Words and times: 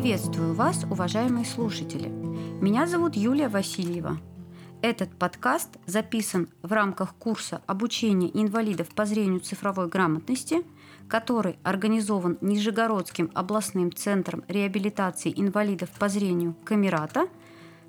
Приветствую 0.00 0.54
вас, 0.54 0.84
уважаемые 0.88 1.44
слушатели. 1.44 2.06
Меня 2.06 2.86
зовут 2.86 3.16
Юлия 3.16 3.48
Васильева. 3.48 4.18
Этот 4.80 5.12
подкаст 5.18 5.70
записан 5.86 6.48
в 6.62 6.72
рамках 6.72 7.16
курса 7.16 7.62
обучения 7.66 8.30
инвалидов 8.32 8.86
по 8.94 9.06
зрению 9.06 9.40
цифровой 9.40 9.88
грамотности, 9.88 10.62
который 11.08 11.58
организован 11.64 12.38
Нижегородским 12.40 13.32
областным 13.34 13.92
центром 13.92 14.44
реабилитации 14.46 15.34
инвалидов 15.36 15.90
по 15.98 16.08
зрению 16.08 16.54
Камерата 16.64 17.26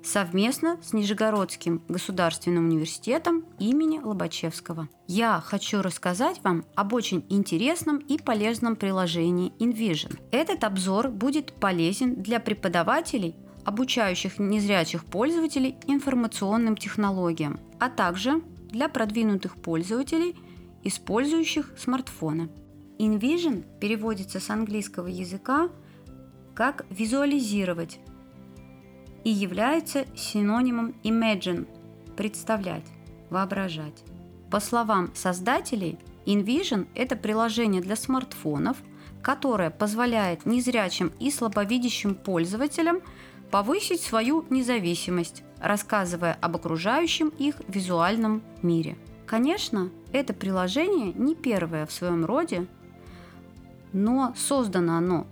совместно 0.02 0.78
с 0.82 0.92
Нижегородским 0.92 1.82
государственным 1.88 2.66
университетом 2.66 3.44
имени 3.58 3.98
Лобачевского. 3.98 4.88
Я 5.06 5.40
хочу 5.44 5.82
рассказать 5.82 6.40
вам 6.42 6.64
об 6.74 6.92
очень 6.92 7.24
интересном 7.28 7.98
и 7.98 8.18
полезном 8.18 8.76
приложении 8.76 9.52
InVision. 9.58 10.18
Этот 10.30 10.64
обзор 10.64 11.08
будет 11.08 11.52
полезен 11.52 12.22
для 12.22 12.40
преподавателей, 12.40 13.36
обучающих 13.64 14.38
незрячих 14.38 15.04
пользователей 15.04 15.76
информационным 15.86 16.76
технологиям, 16.76 17.60
а 17.78 17.90
также 17.90 18.42
для 18.70 18.88
продвинутых 18.88 19.56
пользователей, 19.56 20.36
использующих 20.82 21.72
смартфоны. 21.78 22.50
InVision 22.98 23.64
переводится 23.80 24.40
с 24.40 24.50
английского 24.50 25.06
языка 25.06 25.70
как 26.54 26.84
«визуализировать», 26.90 28.00
и 29.24 29.30
является 29.30 30.06
синонимом 30.16 30.94
imagine– 31.02 31.66
представлять, 32.16 32.86
воображать. 33.30 34.02
По 34.50 34.60
словам 34.60 35.10
создателей, 35.14 35.98
InVision– 36.26 36.86
это 36.94 37.16
приложение 37.16 37.80
для 37.80 37.96
смартфонов, 37.96 38.76
которое 39.22 39.70
позволяет 39.70 40.46
незрячим 40.46 41.12
и 41.18 41.30
слабовидящим 41.30 42.14
пользователям 42.14 43.00
повысить 43.50 44.00
свою 44.00 44.44
независимость, 44.50 45.42
рассказывая 45.58 46.36
об 46.40 46.56
окружающем 46.56 47.28
их 47.38 47.56
визуальном 47.68 48.42
мире. 48.62 48.96
Конечно, 49.26 49.90
это 50.12 50.32
приложение 50.32 51.12
не 51.12 51.34
первое 51.34 51.86
в 51.86 51.92
своем 51.92 52.24
роде, 52.24 52.66
но 53.92 54.34
создано 54.36 54.96
оно 54.96 55.26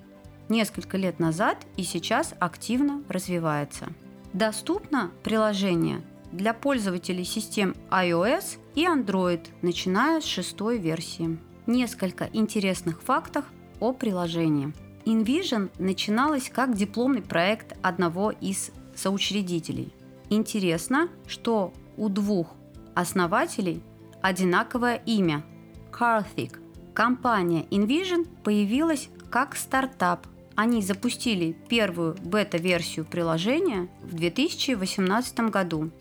несколько 0.48 0.96
лет 0.96 1.18
назад 1.18 1.66
и 1.76 1.82
сейчас 1.82 2.34
активно 2.38 3.02
развивается. 3.08 3.88
Доступно 4.32 5.10
приложение 5.22 6.02
для 6.32 6.52
пользователей 6.52 7.24
систем 7.24 7.74
iOS 7.90 8.58
и 8.74 8.84
Android, 8.84 9.46
начиная 9.62 10.20
с 10.20 10.24
шестой 10.24 10.78
версии. 10.78 11.38
Несколько 11.66 12.28
интересных 12.32 13.02
фактов 13.02 13.44
о 13.80 13.92
приложении. 13.92 14.72
InVision 15.04 15.70
начиналась 15.78 16.50
как 16.50 16.74
дипломный 16.74 17.22
проект 17.22 17.76
одного 17.82 18.30
из 18.30 18.70
соучредителей. 18.94 19.92
Интересно, 20.28 21.08
что 21.26 21.72
у 21.96 22.08
двух 22.08 22.54
основателей 22.94 23.82
одинаковое 24.20 24.96
имя– 25.06 25.44
Karthik. 25.92 26.58
Компания 26.94 27.64
InVision 27.70 28.26
появилась 28.42 29.08
как 29.30 29.56
стартап 29.56 30.26
они 30.58 30.82
запустили 30.82 31.56
первую 31.68 32.16
бета-версию 32.20 33.04
приложения 33.04 33.88
в 34.02 34.16
2018 34.16 35.38
году. 35.50 35.92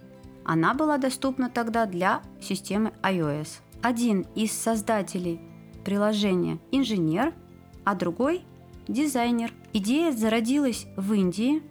Она 0.44 0.74
была 0.74 0.98
доступна 0.98 1.52
тогда 1.52 1.86
для 1.86 2.24
системы 2.42 2.92
iOS. 3.04 3.50
Один 3.84 4.26
из 4.34 4.52
создателей 4.52 5.40
приложения– 5.86 6.58
инженер, 6.72 7.36
а 7.84 7.94
другой– 7.94 8.42
дизайнер. 8.88 9.54
Идея 9.74 10.12
зародилась 10.12 10.88
в 10.96 11.14
Индии, 11.14 11.62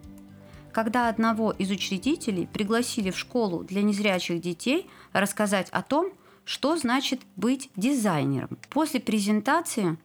когда 0.71 1.09
одного 1.09 1.51
из 1.51 1.69
учредителей 1.69 2.47
пригласили 2.47 3.11
в 3.11 3.17
школу 3.17 3.65
для 3.65 3.81
незрячих 3.81 4.39
детей 4.39 4.89
рассказать 5.11 5.67
о 5.71 5.81
том, 5.81 6.13
что 6.45 6.77
значит 6.77 7.19
быть 7.35 7.69
дизайнером. 7.75 8.57
После 8.69 9.01
презентации 9.01 9.97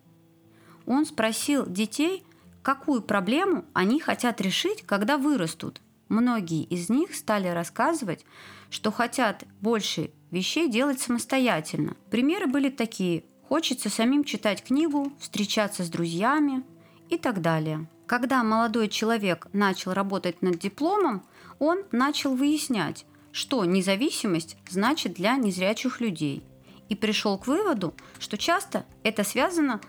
он 0.85 1.07
спросил 1.07 1.65
детей, 1.65 2.25
какую 2.63 3.03
проблему 3.03 3.65
они 3.73 4.01
хотят 4.01 4.41
решить, 4.41 4.83
когда 4.83 5.19
вырастут. 5.19 5.81
Многие 6.09 6.65
из 6.65 6.89
них 6.89 7.15
стали 7.15 7.49
рассказывать, 7.49 8.25
что 8.71 8.93
хотят 8.93 9.45
больше 9.61 10.11
вещей 10.31 10.69
делать 10.69 11.01
самостоятельно. 11.01 11.97
Примеры 12.11 12.47
были 12.47 12.69
такие. 12.69 13.25
Хочется 13.49 13.89
самим 13.89 14.25
читать 14.25 14.63
книгу, 14.63 15.13
встречаться 15.19 15.85
с 15.85 15.89
друзьями 15.89 16.65
и 17.09 17.19
так 17.19 17.41
далее. 17.41 17.87
Когда 18.07 18.43
молодой 18.43 18.89
человек 18.89 19.47
начал 19.53 19.93
работать 19.93 20.43
над 20.43 20.59
дипломом, 20.59 21.25
он 21.59 21.85
начал 21.93 22.35
выяснять, 22.35 23.07
что 23.31 23.65
независимость 23.65 24.57
значит 24.69 25.15
для 25.15 25.37
незрячих 25.37 26.01
людей. 26.01 26.43
И 26.89 26.95
пришел 26.95 27.39
к 27.39 27.47
выводу, 27.47 27.95
что 28.19 28.37
часто 28.37 28.85
это 29.03 29.25
связано 29.25 29.81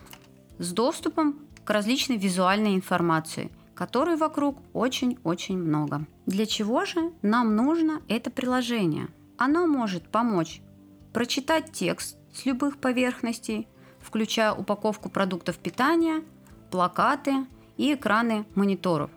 с 0.58 0.72
доступом 0.72 1.40
к 1.66 1.69
различной 1.69 2.18
визуальной 2.18 2.75
информации, 2.75 3.51
которой 3.75 4.16
вокруг 4.18 4.57
очень-очень 4.74 5.57
много. 5.57 6.06
Для 6.25 6.46
чего 6.46 6.85
же 6.85 7.12
нам 7.22 7.56
нужно 7.56 8.01
это 8.07 8.29
приложение? 8.29 9.07
Оно 9.38 9.66
может 9.68 10.07
помочь 10.09 10.62
прочитать 11.12 11.72
текст 11.72 12.18
с 12.34 12.46
любых 12.46 12.78
поверхностей, 12.78 13.68
включая 14.00 14.53
упаковку 14.53 15.09
продуктов 15.09 15.57
питания, 15.57 16.24
плакаты 16.72 17.46
и 17.78 17.94
экраны 17.94 18.45
мониторов. 18.56 19.12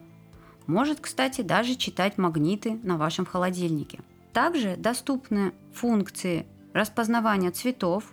Может, 0.66 1.00
кстати, 1.00 1.42
даже 1.42 1.76
читать 1.76 2.18
магниты 2.18 2.78
на 2.82 2.96
вашем 2.96 3.24
холодильнике. 3.24 4.00
Также 4.32 4.76
доступны 4.76 5.52
функции 5.72 6.46
распознавания 6.74 7.50
цветов, 7.50 8.04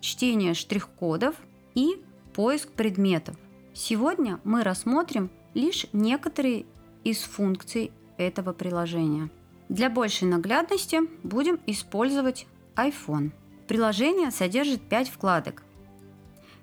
чтения 0.00 0.54
штрих-кодов 0.54 1.36
и 1.74 2.02
поиск 2.34 2.70
предметов. 2.70 3.36
Сегодня 3.80 4.40
мы 4.42 4.64
рассмотрим 4.64 5.30
лишь 5.54 5.86
некоторые 5.92 6.66
из 7.04 7.20
функций 7.20 7.92
этого 8.16 8.52
приложения. 8.52 9.30
Для 9.68 9.88
большей 9.88 10.26
наглядности 10.26 10.98
будем 11.22 11.60
использовать 11.64 12.48
iPhone. 12.74 13.30
Приложение 13.68 14.32
содержит 14.32 14.82
5 14.82 15.10
вкладок. 15.10 15.62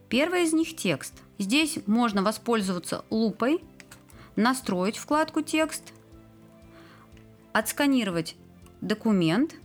Первая 0.09 0.43
из 0.43 0.51
них– 0.51 0.75
текст. 0.75 1.13
Здесь 1.37 1.79
можно 1.85 2.21
воспользоваться 2.21 3.05
лупой, 3.09 3.63
настроить 4.35 4.97
вкладку 4.97 5.41
«Текст», 5.41 5.93
отсканировать 7.53 8.35
документ 8.81 9.55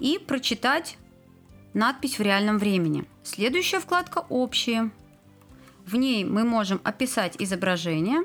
и 0.00 0.18
прочитать 0.18 0.98
надпись 1.72 2.18
в 2.18 2.22
реальном 2.22 2.58
времени. 2.58 3.06
Следующая 3.22 3.80
вкладка 3.80 4.26
«Общие». 4.28 4.90
В 5.86 5.96
ней 5.96 6.24
мы 6.24 6.44
можем 6.44 6.80
описать 6.84 7.36
изображение, 7.38 8.24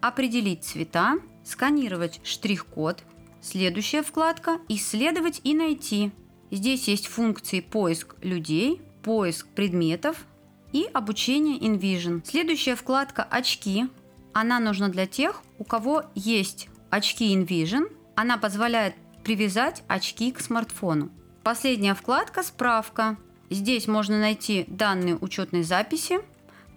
определить 0.00 0.64
цвета, 0.64 1.18
сканировать 1.44 2.20
штрих-код. 2.24 3.02
Следующая 3.40 4.02
вкладка 4.02 4.58
«Исследовать 4.68 5.40
и 5.44 5.54
найти». 5.54 6.12
Здесь 6.50 6.88
есть 6.88 7.06
функции 7.06 7.60
поиск 7.60 8.16
людей, 8.22 8.82
поиск 9.02 9.46
предметов 9.48 10.26
и 10.72 10.84
обучение 10.92 11.58
InVision. 11.58 12.22
Следующая 12.24 12.74
вкладка 12.74 13.22
«Очки». 13.22 13.86
Она 14.32 14.60
нужна 14.60 14.88
для 14.88 15.06
тех, 15.06 15.42
у 15.58 15.64
кого 15.64 16.04
есть 16.14 16.68
очки 16.90 17.34
InVision. 17.34 17.90
Она 18.14 18.36
позволяет 18.36 18.94
привязать 19.24 19.82
очки 19.88 20.32
к 20.32 20.40
смартфону. 20.40 21.10
Последняя 21.42 21.94
вкладка 21.94 22.42
«Справка». 22.42 23.16
Здесь 23.48 23.88
можно 23.88 24.20
найти 24.20 24.64
данные 24.68 25.16
учетной 25.16 25.62
записи, 25.62 26.20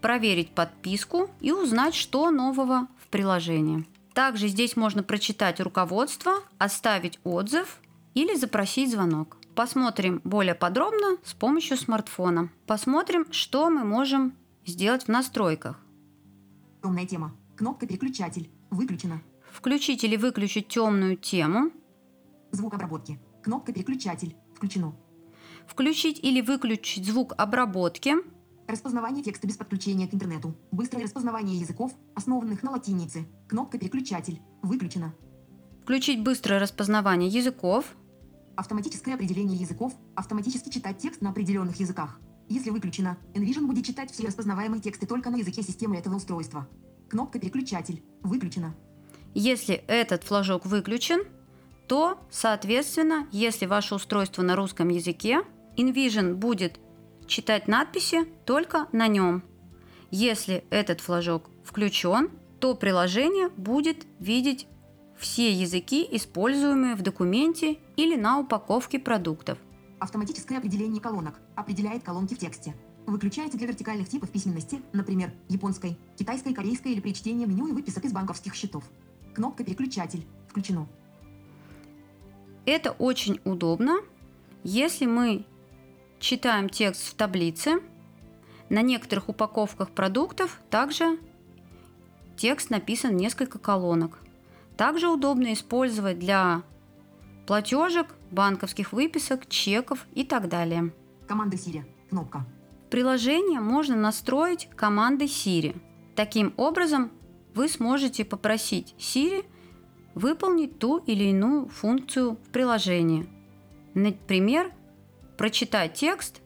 проверить 0.03 0.51
подписку 0.51 1.29
и 1.39 1.53
узнать, 1.53 1.95
что 1.95 2.29
нового 2.29 2.89
в 2.99 3.07
приложении. 3.07 3.87
Также 4.13 4.49
здесь 4.49 4.75
можно 4.75 5.01
прочитать 5.01 5.61
руководство, 5.61 6.33
оставить 6.57 7.19
отзыв 7.23 7.79
или 8.13 8.35
запросить 8.35 8.91
звонок. 8.91 9.37
Посмотрим 9.55 10.19
более 10.25 10.55
подробно 10.55 11.17
с 11.23 11.33
помощью 11.33 11.77
смартфона. 11.77 12.49
Посмотрим, 12.67 13.31
что 13.31 13.69
мы 13.69 13.85
можем 13.85 14.33
сделать 14.65 15.05
в 15.05 15.07
настройках. 15.07 15.79
Темная 16.83 17.05
тема. 17.05 17.33
Кнопка 17.55 17.87
переключатель. 17.87 18.49
Выключена. 18.71 19.21
Включить 19.53 20.03
или 20.03 20.17
выключить 20.17 20.67
темную 20.67 21.15
тему. 21.15 21.71
Звук 22.51 22.73
обработки. 22.73 23.21
Кнопка 23.41 23.71
переключатель. 23.71 24.35
Включено. 24.53 24.95
Включить 25.65 26.19
или 26.21 26.41
выключить 26.41 27.05
звук 27.05 27.33
обработки. 27.37 28.15
Распознавание 28.73 29.23
текста 29.23 29.45
без 29.45 29.55
подключения 29.55 30.07
к 30.07 30.15
интернету. 30.15 30.55
Быстрое 30.71 31.03
распознавание 31.03 31.59
языков, 31.59 31.91
основанных 32.15 32.63
на 32.63 32.71
латинице. 32.71 33.27
Кнопка 33.47 33.77
«Переключатель». 33.77 34.41
Выключена. 34.63 35.13
Включить 35.83 36.23
быстрое 36.23 36.59
распознавание 36.59 37.29
языков. 37.29 37.95
Автоматическое 38.55 39.13
определение 39.13 39.59
языков. 39.59 39.93
Автоматически 40.15 40.69
читать 40.69 40.97
текст 40.97 41.21
на 41.21 41.29
определенных 41.29 41.79
языках. 41.79 42.19
Если 42.49 42.71
выключено, 42.71 43.19
Envision 43.35 43.67
будет 43.67 43.85
читать 43.85 44.09
все 44.09 44.25
распознаваемые 44.25 44.81
тексты 44.81 45.05
только 45.05 45.29
на 45.29 45.35
языке 45.35 45.61
системы 45.61 45.95
этого 45.97 46.15
устройства. 46.15 46.67
Кнопка 47.09 47.37
«Переключатель» 47.37 48.01
выключена. 48.23 48.73
Если 49.35 49.75
этот 49.85 50.23
флажок 50.23 50.65
выключен, 50.65 51.25
то, 51.87 52.17
соответственно, 52.31 53.27
если 53.31 53.67
ваше 53.67 53.93
устройство 53.93 54.41
на 54.41 54.55
русском 54.55 54.89
языке, 54.89 55.43
InVision 55.77 56.33
будет 56.33 56.79
читать 57.27 57.67
надписи 57.67 58.25
только 58.45 58.87
на 58.91 59.07
нем. 59.07 59.43
Если 60.11 60.63
этот 60.69 61.01
флажок 61.01 61.49
включен, 61.63 62.29
то 62.59 62.75
приложение 62.75 63.49
будет 63.49 64.05
видеть 64.19 64.67
все 65.17 65.51
языки, 65.51 66.07
используемые 66.11 66.95
в 66.95 67.01
документе 67.01 67.77
или 67.95 68.15
на 68.15 68.39
упаковке 68.39 68.99
продуктов. 68.99 69.57
Автоматическое 69.99 70.57
определение 70.57 71.01
колонок 71.01 71.39
определяет 71.55 72.03
колонки 72.03 72.33
в 72.33 72.37
тексте. 72.37 72.75
Выключается 73.05 73.57
для 73.57 73.67
вертикальных 73.67 74.07
типов 74.07 74.29
письменности, 74.29 74.81
например, 74.93 75.33
японской, 75.49 75.97
китайской, 76.17 76.53
корейской 76.53 76.93
или 76.93 77.01
при 77.01 77.13
чтении 77.13 77.45
меню 77.45 77.67
и 77.67 77.71
выписок 77.71 78.05
из 78.05 78.13
банковских 78.13 78.55
счетов. 78.55 78.83
Кнопка 79.33 79.63
«Переключатель» 79.63 80.25
включено. 80.47 80.87
Это 82.65 82.91
очень 82.91 83.41
удобно, 83.43 83.97
если 84.63 85.05
мы 85.05 85.45
читаем 86.23 86.69
текст 86.69 87.09
в 87.09 87.15
таблице. 87.15 87.81
На 88.69 88.81
некоторых 88.81 89.27
упаковках 89.27 89.91
продуктов 89.91 90.59
также 90.69 91.19
текст 92.37 92.69
написан 92.69 93.11
в 93.11 93.19
несколько 93.19 93.59
колонок. 93.59 94.19
Также 94.77 95.09
удобно 95.09 95.51
использовать 95.53 96.19
для 96.19 96.63
платежек, 97.45 98.07
банковских 98.31 98.93
выписок, 98.93 99.47
чеков 99.49 100.07
и 100.15 100.23
так 100.23 100.47
далее. 100.47 100.93
Команда 101.27 101.57
Siri. 101.57 101.83
Кнопка. 102.09 102.45
Приложение 102.89 103.59
можно 103.59 103.97
настроить 103.97 104.69
командой 104.75 105.27
Siri. 105.27 105.75
Таким 106.15 106.53
образом, 106.55 107.11
вы 107.53 107.67
сможете 107.67 108.23
попросить 108.23 108.95
Siri 108.97 109.45
выполнить 110.15 110.79
ту 110.79 110.99
или 110.99 111.25
иную 111.25 111.67
функцию 111.67 112.35
в 112.35 112.49
приложении. 112.49 113.27
Например, 113.93 114.71
прочитать 115.37 115.93
текст, 115.93 116.41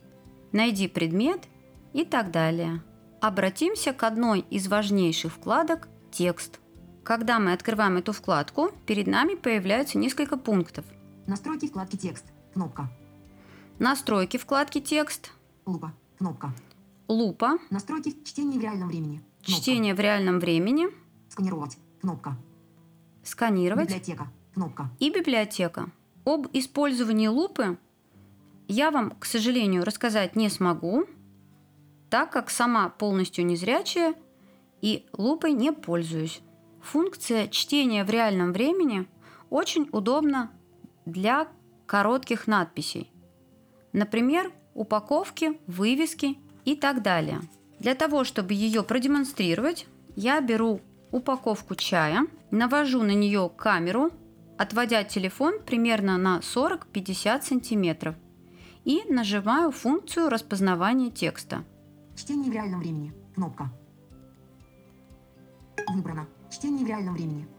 найди 0.51 0.87
предмет 0.87 1.47
и 1.93 2.05
так 2.05 2.31
далее. 2.31 2.83
Обратимся 3.21 3.93
к 3.93 4.03
одной 4.03 4.41
из 4.41 4.67
важнейших 4.67 5.33
вкладок 5.33 5.87
«Текст». 6.11 6.59
Когда 7.03 7.39
мы 7.39 7.53
открываем 7.53 7.97
эту 7.97 8.11
вкладку, 8.11 8.71
перед 8.85 9.07
нами 9.07 9.35
появляются 9.35 9.97
несколько 9.97 10.37
пунктов. 10.37 10.85
Настройки 11.25 11.67
вкладки 11.67 11.95
«Текст». 11.95 12.25
Кнопка. 12.53 12.89
Настройки 13.79 14.37
вкладки 14.37 14.81
«Текст», 14.81 15.31
Лупа. 15.65 15.93
Кнопка. 16.17 16.53
лупа, 17.07 17.57
Настройки 17.69 18.15
чтения 18.23 18.57
в 18.57 18.61
реальном 18.61 18.87
времени. 18.87 19.21
Кнопка. 19.43 19.61
чтение 19.61 19.93
в 19.93 19.99
реальном 19.99 20.39
времени, 20.39 20.87
Сканировать. 21.29 21.77
Кнопка. 22.01 22.37
сканировать 23.23 23.89
Библиотека. 23.89 24.27
Кнопка. 24.53 24.89
и 24.99 25.09
библиотека. 25.09 25.89
Об 26.25 26.47
использовании 26.53 27.27
лупы 27.27 27.77
я 28.67 28.91
вам, 28.91 29.11
к 29.11 29.25
сожалению, 29.25 29.85
рассказать 29.85 30.35
не 30.35 30.49
смогу, 30.49 31.05
так 32.09 32.31
как 32.31 32.49
сама 32.49 32.89
полностью 32.89 33.45
незрячая 33.45 34.13
и 34.81 35.05
лупой 35.13 35.53
не 35.53 35.71
пользуюсь. 35.71 36.41
Функция 36.81 37.47
чтения 37.47 38.03
в 38.03 38.09
реальном 38.09 38.53
времени 38.53 39.07
очень 39.49 39.89
удобна 39.91 40.51
для 41.05 41.47
коротких 41.85 42.47
надписей. 42.47 43.11
Например, 43.93 44.51
упаковки, 44.73 45.59
вывески 45.67 46.37
и 46.65 46.75
так 46.75 47.01
далее. 47.01 47.41
Для 47.79 47.95
того, 47.95 48.23
чтобы 48.23 48.53
ее 48.53 48.83
продемонстрировать, 48.83 49.87
я 50.15 50.41
беру 50.41 50.81
упаковку 51.11 51.75
чая, 51.75 52.27
навожу 52.51 53.01
на 53.03 53.11
нее 53.13 53.49
камеру, 53.55 54.11
отводя 54.57 55.03
телефон 55.03 55.59
примерно 55.65 56.17
на 56.17 56.39
40-50 56.39 57.41
сантиметров 57.43 58.15
и 58.87 59.03
нажимаю 59.09 59.71
функцию 59.71 60.29
распознавания 60.29 61.11
текста. 61.11 61.65
Чтение 62.15 62.49
в 62.49 62.53
реальном 62.53 62.79
времени. 62.79 63.13
Кнопка. 63.35 63.69
Выбрано. 65.89 66.25
Чтение 66.49 66.85
в 66.85 66.87
реальном 66.87 67.15
времени. 67.15 67.49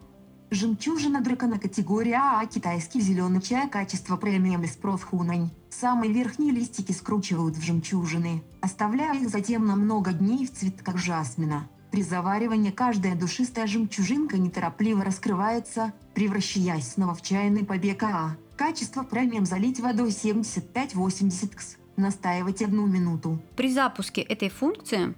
Жемчужина 0.50 1.20
дракона 1.20 1.58
категория 1.58 2.16
А, 2.16 2.46
китайский 2.46 3.02
зеленый 3.02 3.42
чай, 3.42 3.68
качество 3.68 4.16
премиум 4.16 4.64
и 4.64 4.66
спрос 4.66 5.02
хунань. 5.02 5.50
Самые 5.68 6.14
верхние 6.14 6.50
листики 6.50 6.92
скручивают 6.92 7.56
в 7.56 7.62
жемчужины, 7.62 8.42
оставляя 8.62 9.14
их 9.14 9.28
затем 9.28 9.66
на 9.66 9.76
много 9.76 10.14
дней 10.14 10.46
в 10.46 10.52
цветках 10.54 10.96
жасмина. 10.96 11.68
При 11.90 12.02
заваривании 12.02 12.70
каждая 12.70 13.14
душистая 13.14 13.66
жемчужинка 13.66 14.38
неторопливо 14.38 15.04
раскрывается, 15.04 15.92
превращаясь 16.14 16.92
снова 16.92 17.12
в 17.14 17.20
чайный 17.20 17.66
побег 17.66 18.02
А. 18.04 18.38
Качество 18.58 19.04
премиум 19.04 19.46
залить 19.46 19.78
водой 19.78 20.08
75-80 20.08 21.54
кс. 21.54 21.76
Настаивать 21.96 22.60
одну 22.60 22.86
минуту. 22.86 23.38
При 23.54 23.72
запуске 23.72 24.20
этой 24.20 24.48
функции 24.48 25.14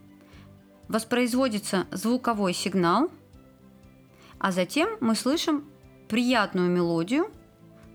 воспроизводится 0.89 1.87
звуковой 1.91 2.53
сигнал, 2.53 3.11
а 4.39 4.53
затем 4.53 4.91
мы 5.01 5.15
слышим 5.15 5.65
приятную 6.07 6.71
мелодию 6.71 7.31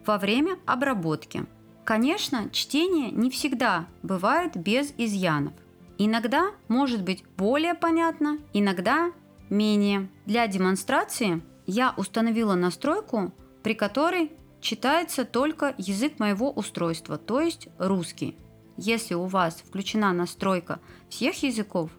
во 0.04 0.18
время 0.18 0.58
обработки. 0.66 1.46
Конечно, 1.84 2.50
чтение 2.50 3.12
не 3.12 3.30
всегда 3.30 3.86
бывает 4.02 4.58
без 4.58 4.96
изъянов. 4.98 5.54
Иногда 6.00 6.54
может 6.68 7.04
быть 7.04 7.24
более 7.38 7.76
понятно, 7.76 8.40
иногда 8.54 9.12
менее. 9.52 10.10
Для 10.26 10.48
демонстрации 10.48 11.44
я 11.68 11.94
установила 11.98 12.56
настройку, 12.56 13.32
при 13.62 13.76
которой 13.76 14.32
читается 14.66 15.26
только 15.26 15.76
язык 15.78 16.20
моего 16.20 16.52
устройства, 16.52 17.18
то 17.18 17.40
есть 17.40 17.68
русский. 17.78 18.36
Если 18.78 19.14
у 19.14 19.26
вас 19.26 19.64
включена 19.66 20.12
настройка 20.12 20.80
всех 21.08 21.44
языков, 21.44 21.92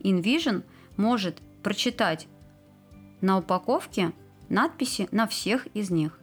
InVision 0.00 0.64
может 0.96 1.40
прочитать 1.62 2.26
на 3.20 3.38
упаковке 3.38 4.12
надписи 4.48 5.08
на 5.12 5.28
всех 5.28 5.68
из 5.68 5.90
них. 5.90 6.18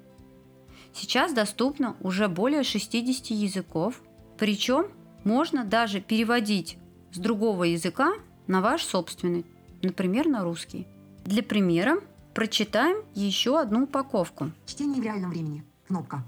Сейчас 0.93 1.33
доступно 1.33 1.95
уже 2.01 2.27
более 2.27 2.63
60 2.63 3.27
языков, 3.27 4.01
причем 4.37 4.87
можно 5.23 5.63
даже 5.63 6.01
переводить 6.01 6.77
с 7.13 7.17
другого 7.17 7.63
языка 7.63 8.13
на 8.47 8.61
ваш 8.61 8.83
собственный, 8.83 9.45
например, 9.81 10.27
на 10.27 10.43
русский. 10.43 10.87
Для 11.23 11.41
примера 11.41 11.95
прочитаем 12.33 12.97
еще 13.13 13.59
одну 13.59 13.83
упаковку. 13.83 14.51
Чтение 14.65 15.01
в 15.01 15.03
реальном 15.05 15.31
времени. 15.31 15.63
Кнопка. 15.87 16.23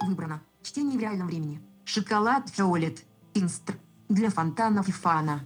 Выбрано. 0.00 0.40
Чтение 0.62 0.96
в 0.96 1.00
реальном 1.00 1.26
времени. 1.26 1.60
Шоколад 1.84 2.48
Фиолет. 2.48 3.04
Инстр. 3.34 3.74
Для 4.08 4.30
фонтанов 4.30 4.88
и 4.88 4.92
фана. 4.92 5.44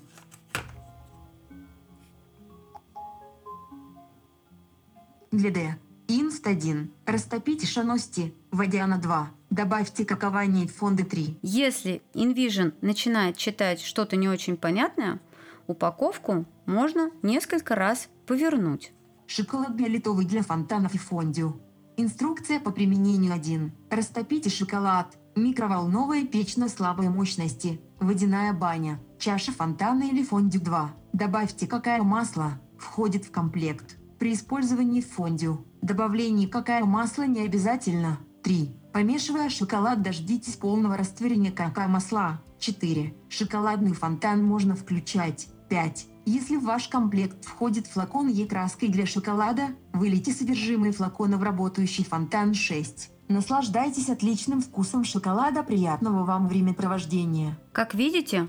Для 5.31 5.51
Д. 5.51 5.79
Инст 6.09 6.47
1. 6.47 6.91
Растопите 7.07 7.67
шаности, 7.67 8.35
вводя 8.51 8.87
на 8.87 8.99
2. 8.99 9.31
Добавьте 9.51 10.05
какование 10.05 10.67
фонды 10.67 11.05
3. 11.05 11.39
Если 11.43 12.03
InVision 12.15 12.75
начинает 12.83 13.37
читать 13.37 13.81
что-то 13.81 14.17
не 14.17 14.29
очень 14.29 14.57
понятное, 14.57 15.21
упаковку 15.67 16.45
можно 16.67 17.11
несколько 17.23 17.75
раз 17.75 18.09
повернуть. 18.27 18.93
Шоколад 19.27 19.71
биолитовый 19.71 20.27
для 20.27 20.43
фонтанов 20.43 20.95
и 20.95 20.99
фондю. 20.99 21.61
Инструкция 22.01 22.61
по 22.61 22.71
применению 22.71 23.33
1. 23.33 23.73
Растопите 23.91 24.49
шоколад. 24.51 25.19
Микроволновая 25.35 26.25
печь 26.25 26.57
на 26.57 26.69
слабой 26.69 27.09
мощности. 27.09 27.81
Водяная 27.99 28.53
баня. 28.53 29.01
Чаша 29.19 29.51
фонтана 29.51 30.05
или 30.05 30.23
фондю 30.23 30.61
2. 30.61 30.95
Добавьте 31.13 31.67
какое 31.67 32.01
масло. 32.05 32.61
Входит 32.79 33.25
в 33.25 33.33
комплект. 33.33 33.97
При 34.21 34.35
использовании 34.35 35.01
фондю. 35.01 35.67
Добавление 35.83 36.47
какое 36.47 36.85
масло 36.85 37.25
не 37.25 37.41
обязательно. 37.41 38.21
3. 38.45 38.77
Помешивая 38.93 39.51
шоколад, 39.51 40.01
дождитесь 40.01 40.55
полного 40.55 40.97
растворения 40.97 41.51
какао 41.51 41.89
масла. 41.89 42.41
4. 42.61 43.13
Шоколадный 43.29 43.93
фонтан 43.93 44.45
можно 44.45 44.77
включать. 44.77 45.49
5. 45.69 46.07
Если 46.31 46.57
в 46.57 46.65
ваш 46.65 46.89
комплект 46.89 47.47
входит 47.47 47.87
флакон 47.87 48.29
Е-краской 48.29 48.91
для 48.91 49.07
шоколада, 49.07 49.69
вылейте 49.95 50.31
содержимое 50.33 50.93
флакона 50.93 51.39
в 51.39 51.43
работающий 51.43 52.05
фонтан 52.05 52.53
6. 52.53 53.11
Наслаждайтесь 53.29 54.11
отличным 54.11 54.61
вкусом 54.61 55.05
шоколада, 55.05 55.63
приятного 55.63 56.25
вам 56.25 56.47
времяпровождения. 56.47 57.59
Как 57.73 57.95
видите, 57.95 58.47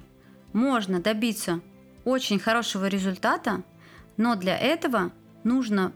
можно 0.52 1.00
добиться 1.00 1.62
очень 2.04 2.38
хорошего 2.38 2.88
результата, 2.88 3.64
но 4.18 4.36
для 4.36 4.58
этого 4.58 5.14
нужно 5.46 5.94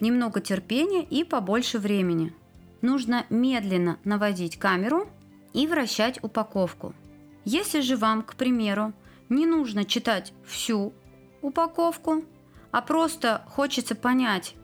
немного 0.00 0.40
терпения 0.40 1.04
и 1.04 1.22
побольше 1.22 1.78
времени. 1.78 2.32
Нужно 2.80 3.26
медленно 3.28 3.98
наводить 4.04 4.58
камеру 4.58 5.06
и 5.52 5.66
вращать 5.66 6.18
упаковку. 6.24 6.94
Если 7.44 7.82
же 7.82 7.98
вам, 7.98 8.22
к 8.22 8.36
примеру, 8.36 8.94
не 9.28 9.44
нужно 9.44 9.84
читать 9.84 10.32
всю 10.46 10.94
упаковку, 11.46 12.24
а 12.70 12.82
просто 12.82 13.44
хочется 13.48 13.94
понять, 13.94 14.54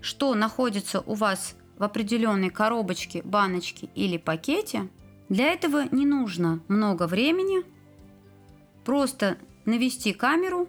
что 0.00 0.34
находится 0.34 1.00
у 1.00 1.14
вас 1.14 1.56
в 1.78 1.82
определенной 1.82 2.50
коробочке, 2.50 3.22
баночке 3.22 3.88
или 3.94 4.16
пакете, 4.16 4.88
для 5.28 5.52
этого 5.52 5.84
не 5.90 6.06
нужно 6.06 6.60
много 6.68 7.06
времени. 7.06 7.64
Просто 8.84 9.38
навести 9.64 10.12
камеру, 10.12 10.68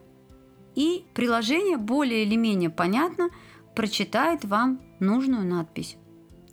и 0.76 1.06
приложение 1.14 1.78
более 1.78 2.24
или 2.24 2.36
менее 2.36 2.70
понятно 2.70 3.30
прочитает 3.76 4.46
вам 4.46 4.82
нужную 5.00 5.46
надпись. 5.46 5.98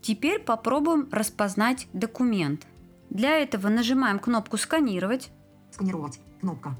Теперь 0.00 0.40
попробуем 0.40 1.08
распознать 1.12 1.88
документ. 1.92 2.66
Для 3.10 3.38
этого 3.38 3.68
нажимаем 3.68 4.18
кнопку 4.18 4.56
«Сканировать». 4.56 5.30
Сканировать. 5.70 6.20
Кнопка. 6.40 6.76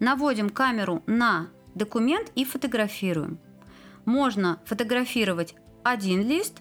Наводим 0.00 0.50
камеру 0.50 1.02
на 1.06 1.48
документ 1.74 2.30
и 2.34 2.44
фотографируем. 2.44 3.38
Можно 4.04 4.60
фотографировать 4.64 5.54
один 5.82 6.22
лист, 6.22 6.60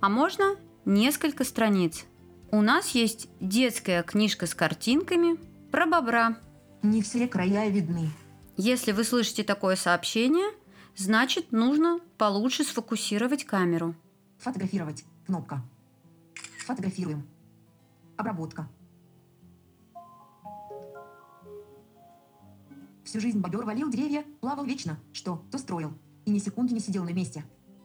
а 0.00 0.08
можно 0.08 0.56
несколько 0.84 1.44
страниц. 1.44 2.04
У 2.50 2.60
нас 2.60 2.90
есть 2.90 3.28
детская 3.40 4.02
книжка 4.02 4.46
с 4.46 4.54
картинками 4.54 5.38
про 5.70 5.86
бобра. 5.86 6.36
Не 6.82 7.02
все 7.02 7.26
края 7.26 7.68
видны. 7.68 8.10
Если 8.56 8.92
вы 8.92 9.04
слышите 9.04 9.42
такое 9.42 9.76
сообщение, 9.76 10.50
значит 10.96 11.50
нужно 11.52 11.98
получше 12.18 12.64
сфокусировать 12.64 13.44
камеру. 13.44 13.94
Фотографировать. 14.38 15.04
Кнопка. 15.26 15.62
Фотографируем. 16.66 17.26
Обработка. 18.16 18.68
Всю 23.14 23.20
жизнь 23.20 23.38
бобер 23.38 23.64
валил 23.64 23.88
деревья, 23.90 24.24
плавал 24.40 24.64
вечно, 24.64 24.98
что, 25.12 25.40
то 25.52 25.58
строил. 25.58 25.92
И 26.24 26.32
ни 26.32 26.40
секунды 26.40 26.74
не 26.74 26.80
сидел 26.80 27.04
на 27.04 27.12
месте. 27.12 27.44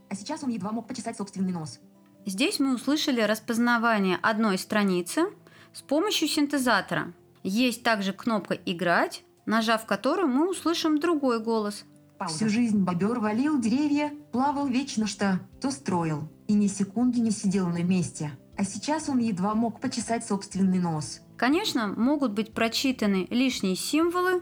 А 0.10 0.16
сейчас 0.16 0.44
он 0.44 0.50
едва 0.50 0.72
мог 0.72 0.88
почесать 0.88 1.18
собственный 1.18 1.52
нос. 1.52 1.80
Здесь 2.26 2.60
мы 2.60 2.74
услышали 2.74 3.22
распознавание 3.22 4.18
одной 4.24 4.58
страницы 4.58 5.28
с 5.72 5.84
помощью 5.84 6.28
синтезатора. 6.28 7.14
Есть 7.44 7.84
также 7.84 8.12
кнопка 8.12 8.56
«Играть», 8.56 9.24
нажав 9.46 9.86
которую 9.86 10.30
мы 10.30 10.50
услышим 10.50 11.00
другой 11.00 11.40
голос. 11.44 11.86
Пауза. 12.18 12.34
Всю 12.34 12.50
жизнь 12.50 12.80
бобер 12.80 13.20
валил 13.20 13.62
деревья, 13.62 14.12
плавал 14.32 14.66
вечно 14.66 15.06
что, 15.06 15.40
то 15.62 15.70
строил. 15.70 16.28
И 16.48 16.56
ни 16.56 16.66
секунды 16.66 17.20
не 17.20 17.30
сидел 17.30 17.68
на 17.68 17.84
месте. 17.84 18.32
А 18.58 18.64
сейчас 18.64 19.10
он 19.10 19.20
едва 19.20 19.54
мог 19.54 19.80
почесать 19.80 20.26
собственный 20.26 20.80
нос. 20.80 21.22
Конечно, 21.38 21.88
могут 21.88 22.32
быть 22.32 22.52
прочитаны 22.52 23.28
лишние 23.30 23.76
символы, 23.76 24.42